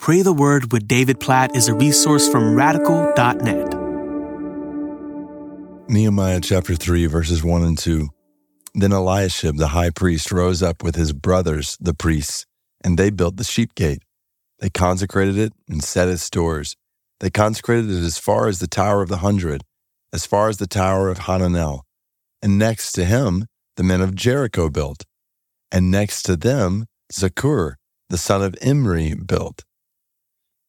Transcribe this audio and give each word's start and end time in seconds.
Pray 0.00 0.22
the 0.22 0.32
Word 0.32 0.72
with 0.72 0.88
David 0.88 1.20
Platt 1.20 1.54
is 1.54 1.68
a 1.68 1.74
resource 1.74 2.26
from 2.26 2.54
radical.net. 2.54 3.74
Nehemiah 5.90 6.40
chapter 6.40 6.74
3, 6.74 7.04
verses 7.04 7.44
1 7.44 7.62
and 7.62 7.76
2. 7.76 8.08
Then 8.72 8.92
Eliashib 8.92 9.58
the 9.58 9.68
high 9.68 9.90
priest 9.90 10.32
rose 10.32 10.62
up 10.62 10.82
with 10.82 10.96
his 10.96 11.12
brothers, 11.12 11.76
the 11.82 11.92
priests, 11.92 12.46
and 12.82 12.98
they 12.98 13.10
built 13.10 13.36
the 13.36 13.44
sheep 13.44 13.74
gate. 13.74 14.02
They 14.60 14.70
consecrated 14.70 15.36
it 15.36 15.52
and 15.68 15.84
set 15.84 16.08
its 16.08 16.30
doors. 16.30 16.76
They 17.18 17.28
consecrated 17.28 17.90
it 17.90 18.02
as 18.02 18.16
far 18.16 18.48
as 18.48 18.58
the 18.58 18.66
Tower 18.66 19.02
of 19.02 19.10
the 19.10 19.18
Hundred, 19.18 19.64
as 20.14 20.24
far 20.24 20.48
as 20.48 20.56
the 20.56 20.66
Tower 20.66 21.10
of 21.10 21.18
Hananel. 21.18 21.80
And 22.40 22.58
next 22.58 22.92
to 22.92 23.04
him, 23.04 23.44
the 23.76 23.82
men 23.82 24.00
of 24.00 24.14
Jericho 24.14 24.70
built. 24.70 25.04
And 25.70 25.90
next 25.90 26.22
to 26.22 26.36
them, 26.36 26.86
Zaccur, 27.12 27.74
the 28.08 28.16
son 28.16 28.42
of 28.42 28.56
Imri, 28.62 29.14
built. 29.14 29.62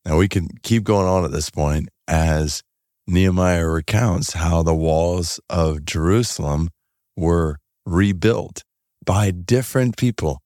Now 0.06 0.18
we 0.18 0.28
can 0.28 0.50
keep 0.64 0.84
going 0.84 1.08
on 1.08 1.26
at 1.26 1.32
this 1.32 1.50
point 1.50 1.90
as 2.08 2.64
Nehemiah 3.08 3.68
recounts 3.68 4.34
how 4.34 4.64
the 4.64 4.76
walls 4.76 5.40
of 5.50 5.86
Jerusalem 5.86 6.70
were 7.16 7.58
rebuilt 7.86 8.64
by 9.06 9.32
different 9.32 9.98
people 9.98 10.42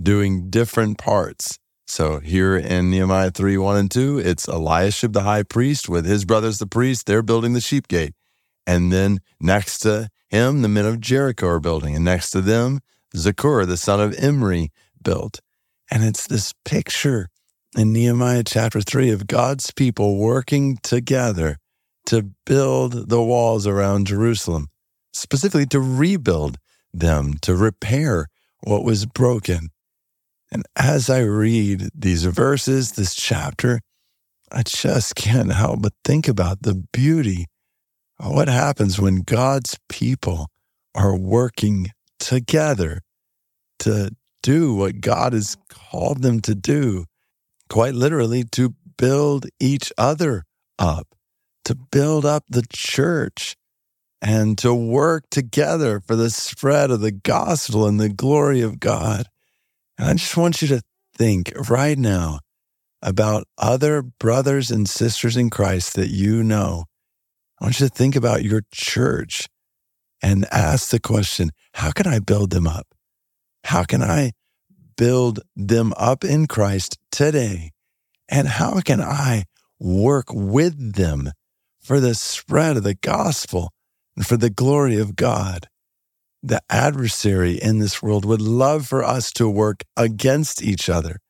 doing 0.00 0.50
different 0.50 0.98
parts. 0.98 1.58
So 1.86 2.20
here 2.20 2.56
in 2.56 2.90
Nehemiah 2.90 3.30
3 3.30 3.58
1 3.58 3.76
and 3.76 3.90
2, 3.90 4.18
it's 4.18 4.46
Eliashib 4.46 5.12
the 5.12 5.22
high 5.22 5.42
priest 5.42 5.88
with 5.88 6.06
his 6.06 6.24
brothers 6.24 6.58
the 6.58 6.66
priests. 6.66 7.04
They're 7.04 7.22
building 7.22 7.52
the 7.52 7.60
sheep 7.60 7.88
gate. 7.88 8.14
And 8.66 8.92
then 8.92 9.20
next 9.40 9.80
to 9.80 10.08
him, 10.28 10.62
the 10.62 10.68
men 10.68 10.86
of 10.86 11.00
Jericho 11.00 11.48
are 11.48 11.60
building. 11.60 11.96
And 11.96 12.04
next 12.04 12.30
to 12.30 12.40
them, 12.40 12.80
Zaccur, 13.16 13.66
the 13.66 13.76
son 13.76 14.00
of 14.00 14.14
Imri, 14.14 14.70
built. 15.02 15.40
And 15.90 16.04
it's 16.04 16.26
this 16.26 16.54
picture 16.64 17.28
in 17.76 17.92
Nehemiah 17.92 18.42
chapter 18.44 18.80
3 18.80 19.10
of 19.10 19.26
God's 19.26 19.70
people 19.70 20.16
working 20.16 20.78
together 20.82 21.58
to 22.06 22.30
build 22.44 23.08
the 23.08 23.22
walls 23.22 23.66
around 23.66 24.08
Jerusalem, 24.08 24.68
specifically 25.12 25.66
to 25.66 25.80
rebuild 25.80 26.56
them, 26.92 27.34
to 27.42 27.54
repair 27.54 28.26
what 28.62 28.82
was 28.82 29.06
broken. 29.06 29.68
And 30.50 30.64
as 30.74 31.08
I 31.08 31.20
read 31.20 31.90
these 31.94 32.24
verses, 32.24 32.92
this 32.92 33.14
chapter, 33.14 33.80
I 34.50 34.64
just 34.64 35.14
can't 35.14 35.52
help 35.52 35.82
but 35.82 35.92
think 36.04 36.26
about 36.26 36.62
the 36.62 36.82
beauty 36.92 37.46
of 38.18 38.34
what 38.34 38.48
happens 38.48 39.00
when 39.00 39.22
God's 39.22 39.78
people 39.88 40.48
are 40.92 41.16
working 41.16 41.90
together 42.18 43.02
to 43.78 44.10
do 44.42 44.74
what 44.74 45.00
God 45.00 45.34
has 45.34 45.56
called 45.68 46.22
them 46.22 46.40
to 46.40 46.56
do 46.56 47.04
quite 47.70 47.94
literally 47.94 48.44
to 48.44 48.74
build 48.98 49.46
each 49.58 49.92
other 49.96 50.44
up, 50.78 51.14
to 51.64 51.74
build 51.74 52.26
up 52.26 52.44
the 52.48 52.64
church, 52.70 53.56
and 54.20 54.58
to 54.58 54.74
work 54.74 55.24
together 55.30 56.00
for 56.00 56.14
the 56.14 56.28
spread 56.28 56.90
of 56.90 57.00
the 57.00 57.12
gospel 57.12 57.86
and 57.86 57.98
the 57.98 58.10
glory 58.10 58.60
of 58.60 58.80
God. 58.80 59.26
And 59.96 60.08
I 60.08 60.12
just 60.14 60.36
want 60.36 60.60
you 60.60 60.68
to 60.68 60.82
think 61.16 61.52
right 61.70 61.96
now 61.96 62.40
about 63.02 63.44
other 63.56 64.02
brothers 64.02 64.70
and 64.70 64.88
sisters 64.88 65.36
in 65.36 65.48
Christ 65.48 65.94
that 65.94 66.10
you 66.10 66.42
know. 66.42 66.84
I 67.60 67.64
want 67.64 67.80
you 67.80 67.88
to 67.88 67.94
think 67.94 68.16
about 68.16 68.42
your 68.42 68.62
church 68.72 69.46
and 70.22 70.46
ask 70.50 70.90
the 70.90 71.00
question 71.00 71.50
how 71.74 71.92
can 71.92 72.06
I 72.06 72.18
build 72.18 72.50
them 72.50 72.66
up? 72.66 72.86
How 73.64 73.84
can 73.84 74.02
I 74.02 74.32
build 75.00 75.40
them 75.56 75.94
up 75.96 76.24
in 76.24 76.46
Christ 76.46 76.98
today? 77.10 77.70
And 78.28 78.46
how 78.46 78.80
can 78.80 79.00
I 79.00 79.44
work 79.78 80.26
with 80.30 80.94
them 80.94 81.32
for 81.80 82.00
the 82.00 82.14
spread 82.14 82.76
of 82.76 82.82
the 82.82 82.96
gospel 82.96 83.70
and 84.14 84.26
for 84.26 84.36
the 84.36 84.50
glory 84.50 84.98
of 84.98 85.16
God? 85.16 85.68
The 86.42 86.60
adversary 86.68 87.54
in 87.54 87.78
this 87.78 88.02
world 88.02 88.26
would 88.26 88.42
love 88.42 88.86
for 88.86 89.02
us 89.02 89.32
to 89.32 89.48
work 89.48 89.84
against 89.96 90.62
each 90.62 90.90
other, 90.90 91.20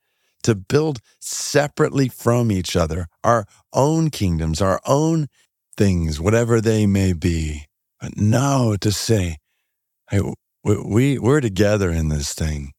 to 0.42 0.56
build 0.56 0.98
separately 1.20 2.08
from 2.08 2.50
each 2.50 2.74
other, 2.74 3.06
our 3.22 3.44
own 3.72 4.10
kingdoms, 4.10 4.60
our 4.60 4.80
own 4.84 5.28
things, 5.76 6.20
whatever 6.20 6.60
they 6.60 6.86
may 6.86 7.12
be. 7.12 7.66
But 8.00 8.16
no, 8.16 8.76
to 8.80 8.90
say, 8.90 9.36
hey, 10.10 10.22
we, 10.64 11.20
we're 11.20 11.40
together 11.40 11.92
in 11.92 12.08
this 12.08 12.34
thing. 12.34 12.72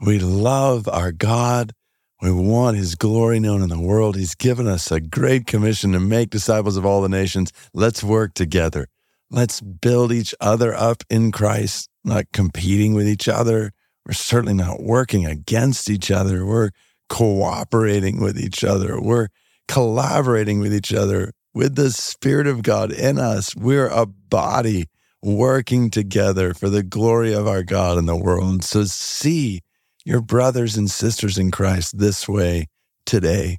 We 0.00 0.18
love 0.18 0.88
our 0.88 1.12
God. 1.12 1.72
We 2.20 2.30
want 2.30 2.76
his 2.76 2.94
glory 2.94 3.40
known 3.40 3.62
in 3.62 3.68
the 3.68 3.80
world. 3.80 4.16
He's 4.16 4.34
given 4.34 4.66
us 4.66 4.90
a 4.90 5.00
great 5.00 5.46
commission 5.46 5.92
to 5.92 6.00
make 6.00 6.30
disciples 6.30 6.76
of 6.76 6.84
all 6.84 7.00
the 7.00 7.08
nations. 7.08 7.52
Let's 7.72 8.02
work 8.02 8.34
together. 8.34 8.88
Let's 9.30 9.60
build 9.60 10.12
each 10.12 10.34
other 10.40 10.74
up 10.74 11.02
in 11.10 11.32
Christ, 11.32 11.88
not 12.04 12.26
competing 12.32 12.94
with 12.94 13.08
each 13.08 13.28
other. 13.28 13.72
We're 14.04 14.12
certainly 14.12 14.54
not 14.54 14.82
working 14.82 15.26
against 15.26 15.90
each 15.90 16.10
other. 16.10 16.46
We're 16.46 16.70
cooperating 17.08 18.20
with 18.20 18.38
each 18.38 18.64
other. 18.64 19.00
We're 19.00 19.28
collaborating 19.66 20.60
with 20.60 20.74
each 20.74 20.92
other 20.92 21.32
with 21.52 21.74
the 21.74 21.90
Spirit 21.90 22.46
of 22.46 22.62
God 22.62 22.92
in 22.92 23.18
us. 23.18 23.56
We're 23.56 23.88
a 23.88 24.06
body 24.06 24.86
working 25.22 25.90
together 25.90 26.54
for 26.54 26.68
the 26.68 26.82
glory 26.82 27.32
of 27.32 27.48
our 27.48 27.62
God 27.62 27.98
in 27.98 28.06
the 28.06 28.16
world. 28.16 28.62
So 28.62 28.84
see 28.84 29.62
your 30.06 30.20
brothers 30.20 30.76
and 30.76 30.88
sisters 30.88 31.36
in 31.36 31.50
Christ 31.50 31.98
this 31.98 32.28
way 32.28 32.68
today 33.04 33.58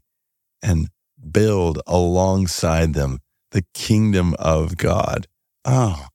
and 0.64 0.88
build 1.30 1.82
alongside 1.86 2.94
them 2.94 3.20
the 3.52 3.66
kingdom 3.74 4.34
of 4.40 4.78
God. 4.78 5.28
Oh, 5.66 6.08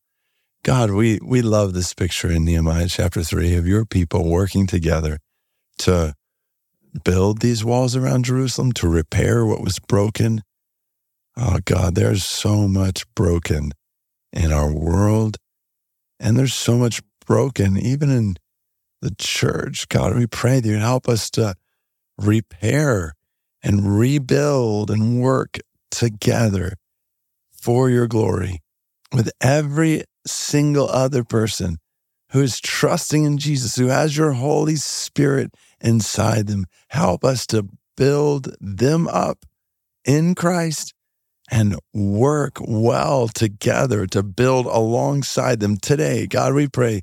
God, 0.64 0.90
we, 0.90 1.18
we 1.22 1.42
love 1.42 1.74
this 1.74 1.92
picture 1.92 2.30
in 2.32 2.46
Nehemiah 2.46 2.88
chapter 2.88 3.22
3 3.22 3.56
of 3.56 3.66
your 3.66 3.84
people 3.84 4.26
working 4.26 4.66
together 4.66 5.18
to 5.80 6.14
build 7.04 7.42
these 7.42 7.62
walls 7.62 7.94
around 7.94 8.24
Jerusalem, 8.24 8.72
to 8.72 8.88
repair 8.88 9.44
what 9.44 9.60
was 9.60 9.78
broken. 9.80 10.40
Oh, 11.36 11.58
God, 11.62 11.94
there's 11.94 12.24
so 12.24 12.66
much 12.66 13.04
broken 13.14 13.72
in 14.32 14.50
our 14.50 14.72
world, 14.72 15.36
and 16.18 16.38
there's 16.38 16.54
so 16.54 16.78
much 16.78 17.02
broken 17.26 17.76
even 17.76 18.10
in 18.10 18.36
the 19.02 19.14
church. 19.18 19.88
God, 19.88 20.16
we 20.16 20.26
pray 20.26 20.60
that 20.60 20.68
you 20.68 20.76
help 20.76 21.08
us 21.08 21.28
to 21.30 21.54
repair 22.16 23.14
and 23.62 23.98
rebuild 23.98 24.90
and 24.90 25.20
work 25.20 25.58
together 25.90 26.76
for 27.52 27.90
your 27.90 28.06
glory 28.06 28.60
with 29.12 29.30
every 29.40 30.04
single 30.26 30.88
other 30.88 31.24
person 31.24 31.78
who 32.30 32.40
is 32.40 32.60
trusting 32.60 33.24
in 33.24 33.38
Jesus, 33.38 33.76
who 33.76 33.88
has 33.88 34.16
your 34.16 34.32
Holy 34.32 34.76
Spirit 34.76 35.52
inside 35.80 36.46
them. 36.46 36.64
Help 36.88 37.24
us 37.24 37.46
to 37.48 37.68
build 37.96 38.54
them 38.60 39.06
up 39.08 39.44
in 40.04 40.34
Christ 40.34 40.94
and 41.50 41.76
work 41.92 42.56
well 42.60 43.28
together 43.28 44.06
to 44.06 44.22
build 44.22 44.66
alongside 44.66 45.60
them 45.60 45.76
today. 45.76 46.26
God, 46.26 46.54
we 46.54 46.68
pray 46.68 47.02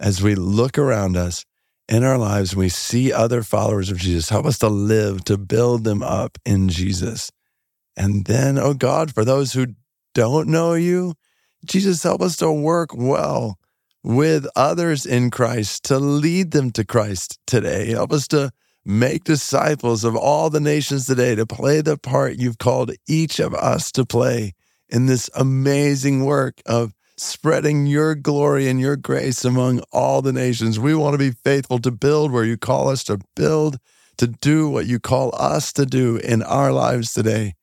as 0.00 0.22
we 0.22 0.34
look 0.34 0.78
around 0.78 1.16
us 1.16 1.44
in 1.88 2.02
our 2.02 2.16
lives, 2.16 2.56
we 2.56 2.68
see 2.68 3.12
other 3.12 3.42
followers 3.42 3.90
of 3.90 3.98
Jesus. 3.98 4.30
Help 4.30 4.46
us 4.46 4.58
to 4.58 4.68
live, 4.68 5.24
to 5.24 5.36
build 5.36 5.84
them 5.84 6.02
up 6.02 6.38
in 6.46 6.68
Jesus. 6.68 7.30
And 7.96 8.24
then, 8.24 8.58
oh 8.58 8.74
God, 8.74 9.14
for 9.14 9.24
those 9.24 9.52
who 9.52 9.74
don't 10.14 10.48
know 10.48 10.74
you, 10.74 11.14
Jesus, 11.64 12.02
help 12.02 12.22
us 12.22 12.36
to 12.36 12.50
work 12.50 12.90
well 12.94 13.58
with 14.02 14.46
others 14.56 15.04
in 15.04 15.30
Christ, 15.30 15.84
to 15.84 15.98
lead 15.98 16.52
them 16.52 16.70
to 16.72 16.84
Christ 16.84 17.38
today. 17.46 17.90
Help 17.90 18.12
us 18.12 18.26
to 18.28 18.50
make 18.84 19.24
disciples 19.24 20.04
of 20.04 20.16
all 20.16 20.48
the 20.48 20.60
nations 20.60 21.04
today, 21.04 21.34
to 21.34 21.44
play 21.44 21.82
the 21.82 21.98
part 21.98 22.38
you've 22.38 22.58
called 22.58 22.92
each 23.06 23.38
of 23.38 23.54
us 23.54 23.92
to 23.92 24.06
play 24.06 24.54
in 24.88 25.04
this 25.04 25.28
amazing 25.34 26.24
work 26.24 26.62
of 26.64 26.94
spreading 27.20 27.84
your 27.84 28.14
glory 28.14 28.66
and 28.66 28.80
your 28.80 28.96
grace 28.96 29.44
among 29.44 29.80
all 29.92 30.22
the 30.22 30.32
nations. 30.32 30.80
We 30.80 30.94
want 30.94 31.12
to 31.12 31.18
be 31.18 31.36
faithful 31.44 31.78
to 31.80 31.90
build 31.90 32.32
where 32.32 32.44
you 32.44 32.56
call 32.56 32.88
us 32.88 33.04
to 33.04 33.20
build, 33.36 33.78
to 34.16 34.26
do 34.26 34.70
what 34.70 34.86
you 34.86 34.98
call 34.98 35.34
us 35.36 35.70
to 35.74 35.84
do 35.84 36.16
in 36.16 36.42
our 36.42 36.72
lives 36.72 37.12
today. 37.12 37.54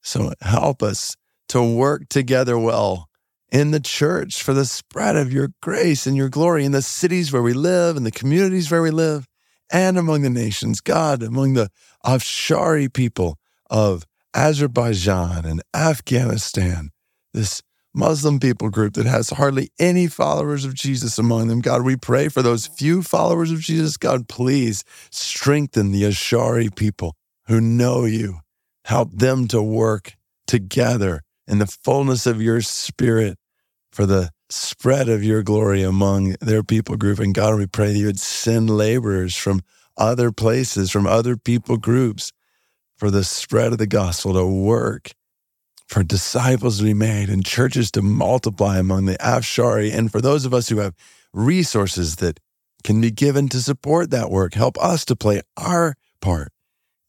So 0.00 0.32
help 0.40 0.82
us 0.82 1.16
to 1.48 1.62
work 1.62 2.08
together 2.08 2.58
well 2.58 3.10
in 3.52 3.72
the 3.72 3.80
church 3.80 4.42
for 4.42 4.54
the 4.54 4.64
spread 4.64 5.16
of 5.16 5.32
your 5.32 5.50
grace 5.60 6.06
and 6.06 6.16
your 6.16 6.30
glory 6.30 6.64
in 6.64 6.72
the 6.72 6.82
cities 6.82 7.30
where 7.30 7.42
we 7.42 7.52
live, 7.52 7.96
in 7.96 8.04
the 8.04 8.10
communities 8.10 8.70
where 8.70 8.82
we 8.82 8.90
live, 8.90 9.26
and 9.70 9.98
among 9.98 10.22
the 10.22 10.30
nations. 10.30 10.80
God, 10.80 11.22
among 11.22 11.52
the 11.54 11.70
Afshari 12.06 12.92
people 12.92 13.38
of 13.68 14.06
Azerbaijan 14.34 15.44
and 15.44 15.62
Afghanistan, 15.74 16.88
this 17.34 17.62
Muslim 17.98 18.38
people 18.38 18.70
group 18.70 18.94
that 18.94 19.06
has 19.06 19.30
hardly 19.30 19.70
any 19.78 20.06
followers 20.06 20.64
of 20.64 20.72
Jesus 20.72 21.18
among 21.18 21.48
them. 21.48 21.60
God, 21.60 21.82
we 21.82 21.96
pray 21.96 22.28
for 22.28 22.42
those 22.42 22.66
few 22.66 23.02
followers 23.02 23.50
of 23.50 23.60
Jesus. 23.60 23.96
God, 23.96 24.28
please 24.28 24.84
strengthen 25.10 25.90
the 25.90 26.04
Afshari 26.04 26.74
people 26.74 27.16
who 27.48 27.60
know 27.60 28.04
you. 28.04 28.38
Help 28.84 29.10
them 29.12 29.48
to 29.48 29.60
work 29.60 30.14
together 30.46 31.22
in 31.46 31.58
the 31.58 31.66
fullness 31.66 32.24
of 32.24 32.40
your 32.40 32.60
spirit 32.60 33.36
for 33.90 34.06
the 34.06 34.30
spread 34.48 35.08
of 35.08 35.24
your 35.24 35.42
glory 35.42 35.82
among 35.82 36.36
their 36.40 36.62
people 36.62 36.96
group. 36.96 37.18
And 37.18 37.34
God, 37.34 37.58
we 37.58 37.66
pray 37.66 37.92
that 37.92 37.98
you 37.98 38.06
would 38.06 38.20
send 38.20 38.70
laborers 38.70 39.36
from 39.36 39.60
other 39.96 40.30
places, 40.30 40.90
from 40.90 41.06
other 41.06 41.36
people 41.36 41.76
groups 41.76 42.32
for 42.96 43.10
the 43.10 43.24
spread 43.24 43.72
of 43.72 43.78
the 43.78 43.86
gospel 43.86 44.34
to 44.34 44.46
work, 44.46 45.12
for 45.88 46.02
disciples 46.02 46.78
to 46.78 46.84
be 46.84 46.94
made 46.94 47.30
and 47.30 47.44
churches 47.44 47.90
to 47.90 48.02
multiply 48.02 48.78
among 48.78 49.06
the 49.06 49.16
Afshari. 49.16 49.92
And 49.92 50.12
for 50.12 50.20
those 50.20 50.44
of 50.44 50.52
us 50.52 50.68
who 50.68 50.78
have 50.78 50.94
resources 51.32 52.16
that 52.16 52.38
can 52.84 53.00
be 53.00 53.10
given 53.10 53.48
to 53.48 53.60
support 53.60 54.10
that 54.10 54.30
work, 54.30 54.54
help 54.54 54.78
us 54.78 55.04
to 55.06 55.16
play 55.16 55.40
our 55.56 55.94
part 56.20 56.52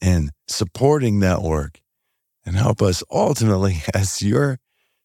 in 0.02 0.32
supporting 0.48 1.20
that 1.20 1.42
work 1.42 1.82
and 2.46 2.56
help 2.56 2.82
us 2.82 3.04
ultimately 3.12 3.84
as 3.94 4.22
your 4.22 4.60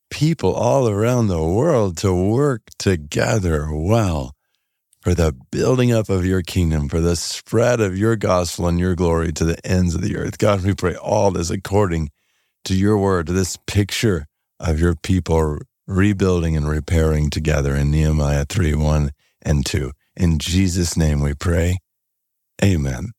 people 0.09 0.55
all 0.55 0.89
around 0.89 1.27
the 1.27 1.43
world 1.43 1.97
to 1.99 2.15
work 2.15 2.63
together 2.79 3.69
well 3.73 4.35
for 5.01 5.15
the 5.15 5.37
building 5.51 5.93
up 5.93 6.09
of 6.09 6.25
your 6.25 6.41
kingdom, 6.41 6.89
for 6.89 7.01
the 7.01 7.17
spread 7.17 7.81
of 7.81 7.99
your 7.99 8.15
gospel 8.17 8.69
and 8.69 8.79
your 8.79 8.95
glory 8.95 9.33
to 9.33 9.45
the 9.45 9.67
ends 9.67 9.95
of 9.95 10.01
the 10.01 10.17
earth. 10.17 10.39
God, 10.39 10.65
we 10.65 10.75
pray 10.75 10.95
all 10.95 11.33
this 11.33 11.51
according 11.51 12.11
to 12.65 12.75
your 12.75 12.99
word, 12.99 13.27
to 13.27 13.33
this 13.33 13.57
picture 13.67 14.27
of 14.61 14.81
your 14.81 14.95
people 14.95 15.59
rebuilding 15.87 16.57
and 16.57 16.69
repairing 16.69 17.31
together 17.31 17.75
in 17.75 17.91
Nehemiah 17.91 18.47
3 18.49 18.75
1 18.75 19.11
and 19.43 19.67
2. 19.67 19.93
In 20.17 20.39
Jesus' 20.39 20.97
name 20.97 21.21
we 21.21 21.35
pray. 21.35 21.79
Amen. 22.63 23.14